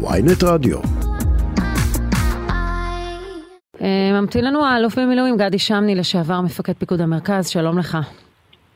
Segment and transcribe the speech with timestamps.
[0.00, 0.78] ויינט רדיו.
[3.80, 7.98] אה, ממתין לנו האלוף במילואים גדי שמני, לשעבר מפקד פיקוד המרכז, שלום לך.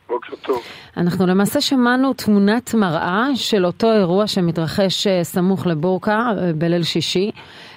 [0.09, 0.61] בוקר טוב.
[0.97, 7.31] אנחנו למעשה שמענו תמונת מראה של אותו אירוע שמתרחש אה, סמוך לבורקה אה, בליל שישי.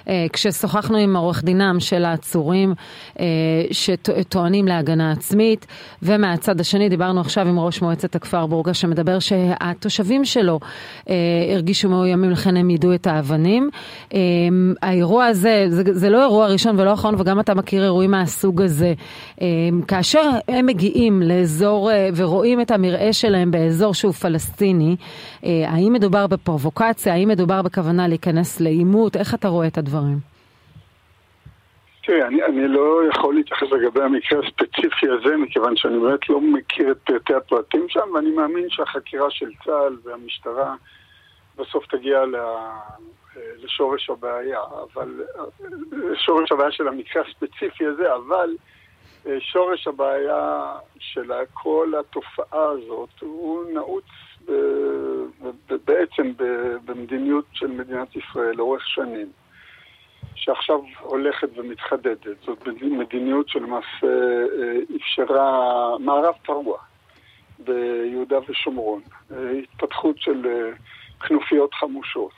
[0.09, 2.73] אה, כששוחחנו עם עורך דינם של העצורים
[3.71, 5.67] שטוענים להגנה עצמית,
[6.03, 10.59] ומהצד השני דיברנו עכשיו עם ראש מועצת הכפר בורגה שמדבר שהתושבים שלו
[11.53, 13.69] הרגישו מאוימים לכן הם ידעו את האבנים.
[14.81, 18.93] האירוע הזה, זה, זה לא אירוע ראשון ולא אחרון וגם אתה מכיר אירועים מהסוג הזה.
[19.87, 24.95] כאשר הם מגיעים לאזור ורואים את המרעה שלהם באזור שהוא פלסטיני,
[25.43, 29.96] אה, האם מדובר בפרובוקציה, האם מדובר בכוונה להיכנס לעימות, איך אתה רואה את הדברים?
[32.03, 36.91] תראה, אני, אני לא יכול להתייחס לגבי המקרה הספציפי הזה, מכיוון שאני באמת לא מכיר
[36.91, 40.75] את פרטי הפרטים שם, ואני מאמין שהחקירה של צה"ל והמשטרה
[41.57, 42.35] בסוף תגיע ל...
[43.63, 44.59] לשורש הבעיה,
[44.93, 45.23] אבל
[45.91, 48.55] לשורש הבעיה של המקרה הספציפי הזה, אבל
[49.39, 54.05] שורש הבעיה של כל התופעה הזאת הוא נעוץ
[54.45, 54.51] ב,
[55.41, 56.43] ב, בעצם ב,
[56.85, 59.27] במדיניות של מדינת ישראל לאורך שנים,
[60.37, 62.37] שעכשיו הולכת ומתחדדת.
[62.45, 66.77] זאת מדיניות שלמעשה אה, אפשרה מערב פרוע
[67.59, 70.71] ביהודה ושומרון, אה, התפתחות של אה,
[71.27, 72.31] כנופיות חמושות.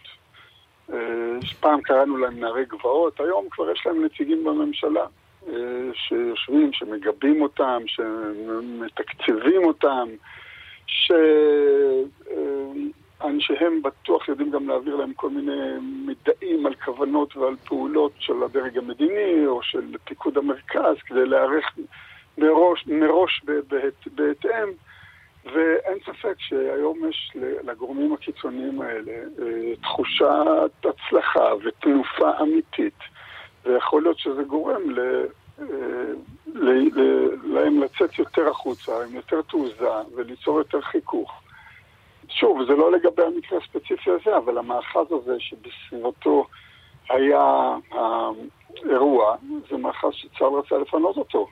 [1.60, 5.06] פעם קראנו להם נערי גבעות, היום כבר יש להם נציגים בממשלה.
[5.94, 10.08] שיושבים, שמגבים אותם, שמתקצבים אותם,
[13.20, 18.78] שאנשיהם בטוח יודעים גם להעביר להם כל מיני מידעים על כוונות ועל פעולות של הדרג
[18.78, 21.66] המדיני או של פיקוד המרכז כדי להיערך
[22.38, 23.42] מראש, מראש
[24.16, 24.70] בהתאם.
[25.46, 27.32] ואין ספק שהיום יש
[27.64, 33.00] לגורמים הקיצוניים האלה אה, תחושת הצלחה ותנופה אמיתית.
[33.66, 35.26] ויכול להיות שזה גורם ל...
[37.44, 41.42] להם לצאת יותר החוצה, עם יותר תעוזה וליצור יותר חיכוך.
[42.30, 46.48] שוב, זה לא לגבי המקרה הספציפי הזה, אבל המאחז הזה שבסביבתו
[47.10, 49.36] היה האירוע,
[49.70, 51.48] זה מאחז שצה"ל רצה לפנות אותו.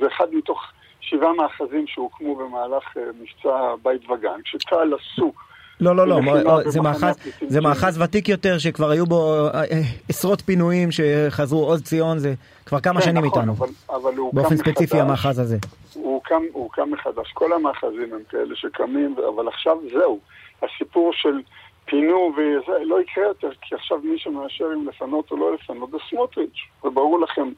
[0.00, 0.60] זה אחד מתוך
[1.00, 5.46] שבעה מאחזים שהוקמו במהלך אה, מבצע בית וגן, כשצה"ל עסוק
[5.80, 6.20] לא, לא, לא,
[6.64, 7.16] זה מאחז,
[7.46, 12.34] זה מאחז ותיק יותר שכבר היו בו אה, אה, עשרות פינויים שחזרו עוז ציון, זה
[12.66, 14.30] כבר כמה כן, שנים נכון, איתנו.
[14.32, 15.56] באופן ספציפי המאחז הזה.
[15.94, 16.22] הוא
[16.52, 20.18] הוקם מחדש, כל המאחזים הם כאלה שקמים, אבל עכשיו זהו.
[20.62, 21.40] הסיפור של
[21.86, 25.98] פינו וזה לא יקרה יותר, כי עכשיו מי שמאשר אם לפנות או לא לפנות זה
[26.10, 27.48] סמוטריץ', וברור לכם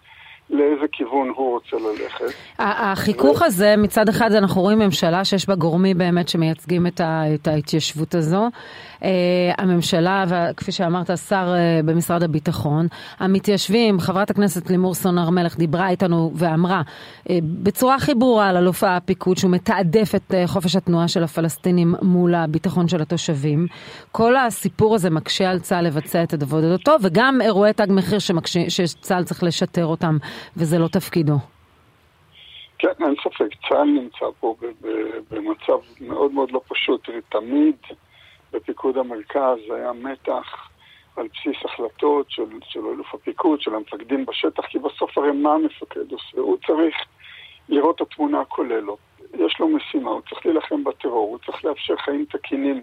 [0.51, 2.35] לאיזה כיוון הוא רוצה ללכת.
[2.59, 7.01] החיכוך הזה, מצד אחד אנחנו רואים ממשלה שיש בה גורמים באמת שמייצגים את,
[7.47, 8.49] ההתיישבות הזו.
[9.05, 9.09] אה,
[9.59, 12.87] הממשלה, וכפי שאמרת, השר אה, במשרד הביטחון,
[13.19, 16.83] המתיישבים, חברת הכנסת לימור סון הר מלך דיברה איתנו ואמרה
[17.31, 22.35] אה, בצורה הכי ברורה על אלוף הפיקוד שהוא מתעדף את חופש התנועה של הפלסטינים מול
[22.35, 23.67] הביטחון של התושבים.
[24.13, 28.19] כל הסיפור הזה מקשה על צה"ל לבצע את עבודתו, וגם אירועי תג מחיר
[28.69, 30.19] שצה"ל צריך לשטר אותם,
[30.57, 31.35] וזה לא תפקידו.
[32.79, 34.55] כן, אין ספק, צה"ל נמצא פה
[35.31, 37.77] במצב מאוד מאוד לא פשוט, תמיד
[38.53, 40.69] בפיקוד המרכז היה מתח
[41.17, 46.13] על בסיס החלטות של, של אלוף הפיקוד, של המפקדים בשטח, כי בסוף הרי מה המפקד
[46.13, 46.41] עושה?
[46.41, 46.97] הוא צריך
[47.69, 48.99] לראות את התמונה הכוללת.
[49.35, 52.83] יש לו משימה, הוא צריך להילחם בטרור, הוא צריך לאפשר חיים תקינים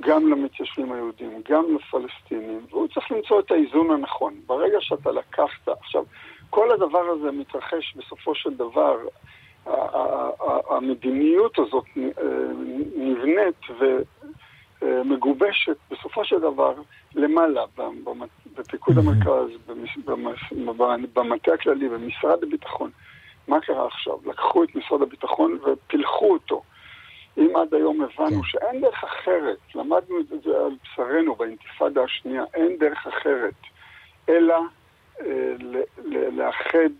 [0.00, 4.34] גם למתיישבים היהודים, גם לפלסטינים, והוא צריך למצוא את האיזון הנכון.
[4.46, 6.04] ברגע שאתה לקחת, עכשיו,
[6.50, 8.96] כל הדבר הזה מתרחש בסופו של דבר,
[10.70, 12.02] המדיניות הזאת אה,
[12.96, 13.60] נבנית
[14.82, 16.74] ומגובשת בסופו של דבר
[17.14, 17.64] למעלה,
[18.56, 19.48] בפיקוד המרכז,
[21.14, 22.90] במטה הכללי, במשרד הביטחון.
[23.48, 24.14] מה קרה עכשיו?
[24.24, 26.62] לקחו את משרד הביטחון ופילחו אותו.
[27.38, 28.48] אם עד היום הבנו כן.
[28.48, 33.54] שאין דרך אחרת, למדנו את זה על בשרנו באינתיפאדה השנייה, אין דרך אחרת,
[34.28, 34.56] אלא
[36.32, 36.90] לאחד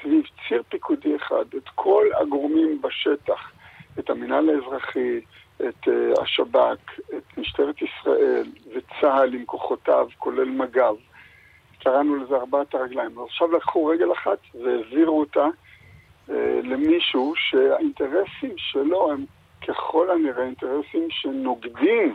[0.00, 3.52] סביב ציר פיקודי אחד את כל הגורמים בשטח,
[3.98, 5.20] את המינהל האזרחי,
[5.56, 10.94] את uh, השב"כ, את משטרת ישראל וצה"ל עם כוחותיו, כולל מג"ב.
[11.82, 13.18] קראנו לזה ארבעת הרגליים.
[13.18, 15.46] עכשיו לקחו רגל אחת והעבירו אותה
[16.28, 16.32] uh,
[16.62, 19.24] למישהו שהאינטרסים שלו הם
[19.68, 22.14] ככל הנראה אינטרסים שנוגדים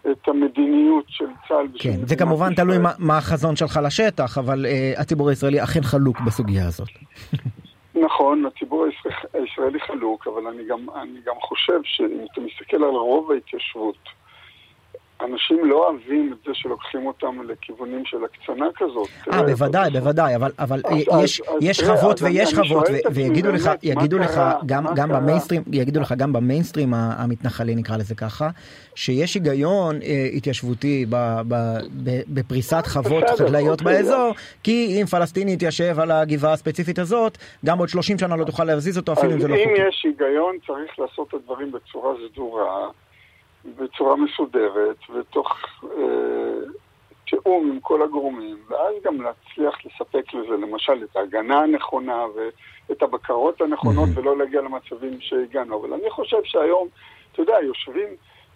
[0.00, 1.66] את המדיניות של צה"ל.
[1.78, 6.20] כן, זה כמובן תלוי מה, מה החזון שלך לשטח, אבל uh, הציבור הישראלי אכן חלוק
[6.20, 6.88] בסוגיה הזאת.
[8.04, 8.86] נכון, הציבור
[9.34, 14.08] הישראלי חלוק, אבל אני גם, אני גם חושב שאם אתה מסתכל על רוב ההתיישבות,
[15.20, 19.08] אנשים לא אוהבים את זה שלוקחים אותם לכיוונים של הקצנה כזאת.
[19.32, 22.84] אה, בוודאי, בוודאי, אבל, אבל אז, יש, אז, יש אז, חוות ויש חוות,
[23.14, 28.48] ויגידו לך, יגידו לך, גם, גם במיינסטרים, יגידו לך גם במיינסטרים המתנחלי נקרא לזה ככה,
[28.94, 31.16] שיש היגיון אה, התיישבותי ב,
[31.48, 31.54] ב,
[32.04, 34.32] ב, בפריסת חוות חקלאיות אוקיי, באזור,
[34.62, 38.98] כי אם פלסטיני יתיישב על הגבעה הספציפית הזאת, גם עוד 30 שנה לא תוכל להזיז
[38.98, 39.68] אותו אפילו אם זה לא חוקי.
[39.68, 42.88] אם יש היגיון צריך לעשות את הדברים בצורה סדורה.
[43.76, 46.58] בצורה מסודרת ותוך אה,
[47.30, 52.24] תיאום עם כל הגורמים, ואז גם להצליח לספק לזה למשל את ההגנה הנכונה
[52.88, 54.20] ואת הבקרות הנכונות mm-hmm.
[54.20, 55.80] ולא להגיע למצבים שהגענו.
[55.80, 56.88] אבל אני חושב שהיום,
[57.32, 58.08] אתה יודע, יושבים,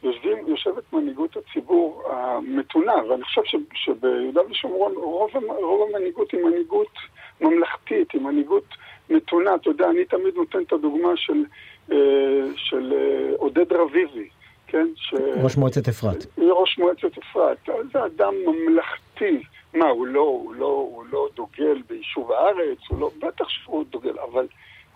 [0.03, 5.31] יושבים, יושבת מנהיגות הציבור המתונה, ואני חושב ש, שביהודה ושומרון רוב,
[5.61, 6.95] רוב המנהיגות היא מנהיגות
[7.41, 8.65] ממלכתית, היא מנהיגות
[9.11, 9.55] מתונה.
[9.55, 11.45] אתה יודע, אני תמיד נותן את הדוגמה של,
[11.93, 14.29] אה, של אה, עודד רביבי.
[14.73, 14.87] כן?
[14.97, 15.15] ש...
[15.45, 16.27] ראש מועצת אפרת.
[16.39, 17.69] ראש מועצת אפרת.
[17.93, 19.43] זה אדם ממלכתי.
[19.75, 24.19] מה, הוא לא, הוא לא, הוא לא דוגל ביישוב הארץ, הוא לא, בטח שהוא דוגל,
[24.19, 24.47] אבל,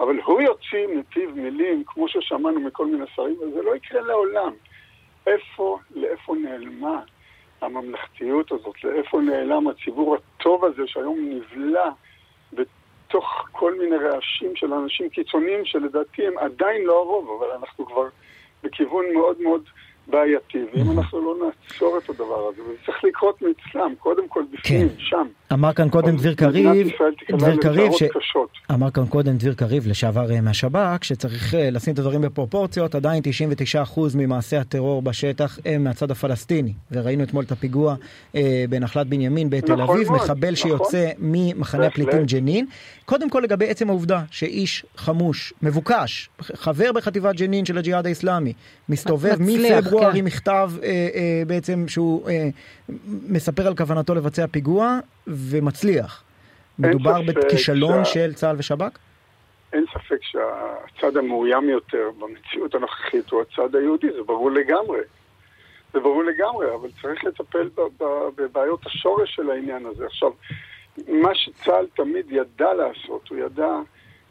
[0.00, 4.52] אבל הוא יוציא מפיו מילים, כמו ששמענו מכל מיני שרים, וזה לא יקרה לעולם.
[5.26, 7.00] איפה, לאיפה נעלמה
[7.61, 8.84] הממלכתיות הזאת?
[8.84, 11.90] לאיפה נעלם הציבור הטוב הזה שהיום נבלע
[12.52, 18.08] בתוך כל מיני רעשים של אנשים קיצוניים שלדעתי הם עדיין לא הרוב, אבל אנחנו כבר...
[18.67, 19.63] בכיוון מאוד מאוד
[20.07, 24.89] בעייתי, ואם אנחנו לא נעצור את הדבר הזה, וזה צריך לקרות מאצלם, קודם כל בפנים,
[24.89, 24.95] כן.
[24.99, 25.27] שם.
[25.53, 26.89] אמר כאן קודם דביר קריב,
[27.31, 28.03] דביר קריב, ש...
[28.73, 33.23] אמר כאן קודם דביר קריב, לשעבר אה, מהשב"כ, שצריך אה, לשים את הדברים בפרופורציות, עדיין
[33.97, 37.95] 99% ממעשי הטרור בשטח הם מהצד הפלסטיני, וראינו אתמול את הפיגוע
[38.35, 40.71] אה, בנחלת בנימין בתל נכון אביב, מאוד, מחבל נכון.
[40.71, 42.67] שיוצא ממחנה הפליטים ג'נין.
[43.05, 48.53] קודם כל לגבי עצם העובדה שאיש חמוש, מבוקש, חבר בחטיבת ג'נין של הג'יהאד האיסלאמי,
[48.89, 50.19] מסתובב מפברואר כן.
[50.19, 52.49] עם מכתב אה, אה, בעצם שהוא אה,
[53.29, 56.23] מספר על כוונתו לבצע פיגוע ומצליח.
[56.78, 58.11] מדובר בכישלון שה...
[58.11, 58.99] של צה"ל ושב"כ?
[59.73, 65.00] אין ספק שהצד המאוים יותר במציאות הנוכחית הוא הצד היהודי, זה ברור לגמרי.
[65.93, 67.69] זה ברור לגמרי, אבל צריך לטפל
[68.37, 70.06] בבעיות השורש של העניין הזה.
[70.06, 70.31] עכשיו,
[71.08, 73.73] מה שצה"ל תמיד ידע לעשות, הוא ידע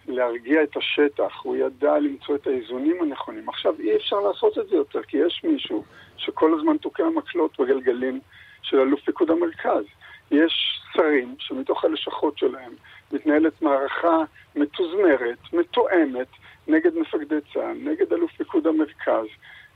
[0.08, 3.50] להרגיע את השטח, הוא ידע למצוא את האיזונים הנכונים.
[3.50, 5.84] עכשיו אי אפשר לעשות את זה יותר, כי יש מישהו
[6.18, 8.20] שכל הזמן תוקע מקלות בגלגלים
[8.62, 9.84] של אלוף פיקוד המרכז.
[10.32, 12.74] יש שרים שמתוך הלשכות שלהם
[13.12, 14.18] מתנהלת מערכה
[14.56, 16.28] מתוזמרת, מתואמת,
[16.68, 19.26] נגד מפקדי צה"ל, נגד אלוף פיקוד המרכז,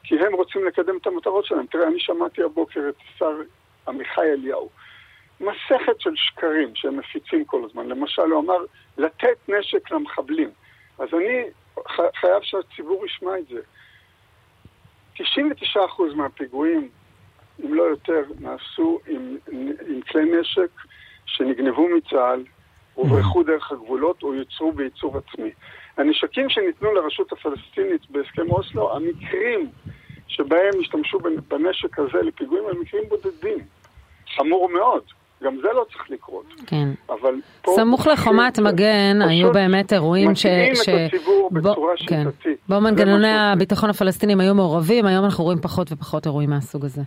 [0.04, 1.66] כי הם רוצים לקדם את המטרות שלהם.
[1.66, 3.42] תראה, אני שמעתי הבוקר את השר
[3.88, 4.70] עמיחי אליהו.
[5.40, 7.88] מסכת של שקרים שהם מפיצים כל הזמן.
[7.88, 8.58] למשל, הוא אמר,
[8.98, 10.50] לתת נשק למחבלים.
[11.00, 11.44] אז אני
[12.16, 13.62] חייב שהציבור ישמע את זה.
[15.16, 15.22] 99%
[16.16, 16.90] מהפיגועים,
[17.66, 19.38] אם לא יותר, נעשו עם,
[19.88, 20.70] עם כלי נשק
[21.38, 22.44] שנגנבו מצה"ל,
[22.94, 25.50] הוברחו דרך הגבולות או יוצרו בייצור עצמי.
[25.98, 29.70] הנשקים שניתנו לרשות הפלסטינית בהסכם אוסלו, המקרים
[30.28, 33.58] שבהם השתמשו בנשק הזה לפיגועים הם מקרים בודדים.
[34.36, 35.04] חמור מאוד.
[35.44, 36.46] גם זה לא צריך לקרות.
[36.68, 36.90] כן.
[37.10, 37.72] אבל פה...
[37.76, 40.42] סמוך לחומת מגן היו באמת אירועים ש...
[40.74, 40.90] ש...
[40.90, 41.72] את הציבור בו...
[41.72, 42.24] בצורה כן.
[42.24, 42.58] שיטתית.
[42.70, 47.02] בו מנגנוני הביטחון הפלסטינים היו מעורבים, היום אנחנו רואים פחות ופחות אירועים מהסוג הזה.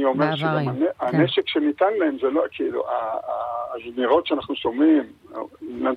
[0.00, 1.06] אני אומר שגם כן.
[1.06, 2.84] הנשק שניתן להם זה לא, כאילו,
[3.74, 5.02] הזמירות שאנחנו שומעים,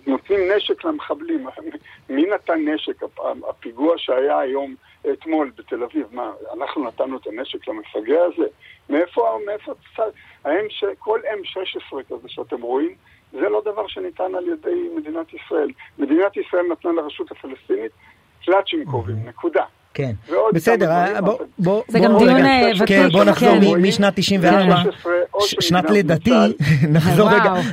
[0.07, 1.47] נותנים נשק למחבלים.
[2.09, 3.03] מי נתן נשק?
[3.49, 4.75] הפיגוע שהיה היום,
[5.11, 8.45] אתמול בתל אביב, מה, אנחנו נתנו את הנשק למפגע הזה?
[8.89, 9.73] מאיפה, מאיפה,
[10.45, 12.95] ה-M, כל M16 כזה שאתם רואים,
[13.31, 15.69] זה לא דבר שניתן על ידי מדינת ישראל.
[15.99, 17.91] מדינת ישראל נתנה לרשות הפלסטינית
[18.45, 19.65] קלצ'ינקובים, נקודה.
[19.93, 20.11] כן,
[20.53, 21.21] בסדר, אה,
[21.59, 24.75] בוא, זה גם דיון אה, ותיק, כן, בוא נחזור משנת 94,
[25.39, 26.31] שנת לידתי,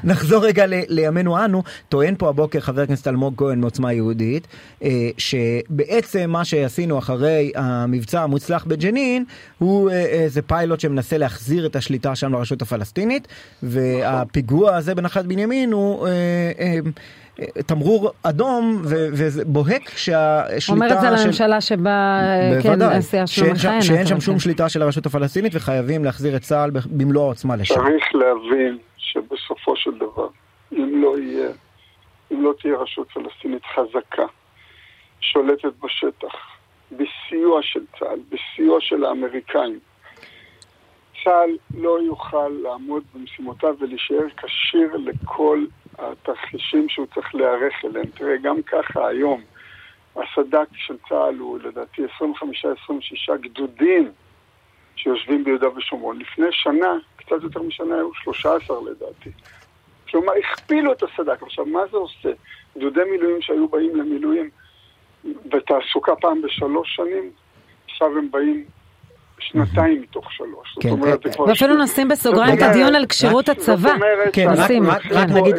[0.05, 4.47] נחזור רגע לימינו אנו, טוען פה הבוקר חבר הכנסת אלמוג כהן מעוצמה יהודית,
[4.83, 9.25] אה, שבעצם מה שעשינו אחרי המבצע המוצלח בג'נין,
[9.59, 13.29] הוא איזה פיילוט שמנסה להחזיר את השליטה שם לרשות הפלסטינית,
[13.63, 16.09] והפיגוע הזה בנחלת בנימין הוא...
[17.67, 20.85] תמרור אדום ובוהק שהשליטה...
[20.85, 22.21] אומר את זה לממשלה שבה
[22.63, 23.83] כן הסיעה שלו מכהנת.
[23.83, 27.75] שאין שם שום שליטה של הרשות הפלסטינית וחייבים להחזיר את צה"ל במלוא העוצמה לשם.
[27.75, 30.29] צריך להבין שבסופו של דבר,
[30.73, 31.49] אם לא יהיה,
[32.33, 34.27] אם לא תהיה רשות פלסטינית חזקה,
[35.21, 36.35] שולטת בשטח,
[36.93, 39.79] בסיוע של צה"ל, בסיוע של האמריקאים,
[41.25, 45.65] צה"ל לא יוכל לעמוד במשימותיו ולהישאר כשיר לכל
[46.01, 48.07] התרחישים שהוא צריך להיערך אליהם.
[48.07, 49.43] תראה, גם ככה היום
[50.17, 54.13] הסד"כ של צה"ל הוא לדעתי 25-26 גדודים
[54.97, 56.19] שיושבים ביהודה ושומרון.
[56.19, 59.31] לפני שנה, קצת יותר משנה, היו 13 לדעתי.
[60.11, 61.43] כלומר, הכפילו את הסד"כ.
[61.43, 62.29] עכשיו, מה זה עושה?
[62.77, 64.51] גדודי מילואים שהיו באים למילואים
[65.25, 67.31] בתעסוקה פעם בשלוש שנים,
[67.91, 68.65] עכשיו הם באים
[69.41, 70.79] שנתיים מתוך שלוש.
[70.81, 70.89] כן.
[71.49, 73.93] ואפילו נשים בסוגריים את הדיון על כשירות הצבא.
[74.33, 74.49] כן,
[74.87, 75.27] רק כן.
[75.35, 75.57] נגיד,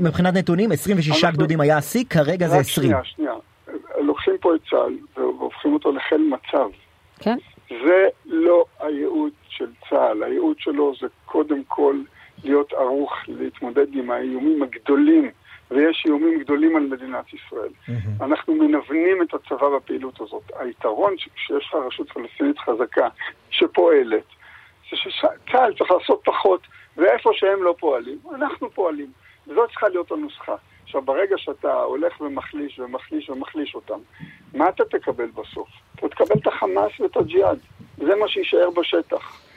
[0.00, 2.88] מבחינת נתונים, 26 גדודים היה השיא, כרגע זה 20.
[2.88, 3.32] שנייה, שנייה.
[3.98, 6.68] לוקחים פה את צה"ל והופכים אותו לחיל מצב.
[7.18, 7.36] כן.
[7.68, 11.96] זה לא הייעוד של צה"ל, הייעוד שלו זה קודם כל
[12.44, 15.30] להיות ערוך להתמודד עם האיומים הגדולים,
[15.70, 17.68] ויש איומים גדולים על מדינת ישראל.
[17.68, 18.24] Mm-hmm.
[18.24, 20.42] אנחנו מנוונים את הצבא בפעילות הזאת.
[20.58, 23.08] היתרון שיש לך רשות פלסטינית חזקה
[23.50, 24.24] שפועלת,
[24.90, 26.60] זה שצה"ל צריך לעשות פחות,
[26.96, 29.12] ואיפה שהם לא פועלים, אנחנו פועלים.
[29.46, 30.54] וזאת צריכה להיות הנוסחה.
[30.84, 33.98] עכשיו, ברגע שאתה הולך ומחליש ומחליש ומחליש אותם,
[34.54, 35.68] מה אתה תקבל בסוף?
[35.94, 37.58] אתה תקבל את החמאס ואת הג'יהאד.
[37.96, 39.49] זה מה שיישאר בשטח.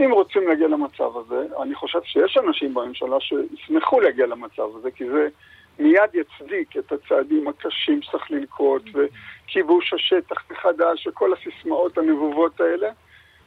[0.00, 5.04] אם רוצים להגיע למצב הזה, אני חושב שיש אנשים בממשלה שישמחו להגיע למצב הזה, כי
[5.10, 5.28] זה
[5.78, 12.88] מיד יצדיק את הצעדים הקשים שצריך לנקוט, וכיבוש השטח מחדש, וכל הסיסמאות הנבובות האלה,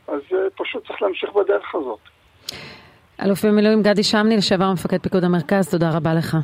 [0.08, 2.00] אז uh, פשוט צריך להמשיך בדרך הזאת.
[3.26, 6.38] אלוף במילואים גדי שמני, לשעבר מפקד פיקוד המרכז, תודה רבה לך.